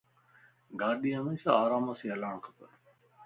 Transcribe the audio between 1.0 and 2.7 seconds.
ھيمشا آرام سين ھلاڻ کپ